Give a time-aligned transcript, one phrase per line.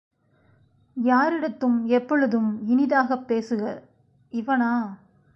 [0.97, 3.83] யாரிடத்தும் எப்பொழுதும் இனிதாகப் பேசுக
[4.33, 4.71] இவனா?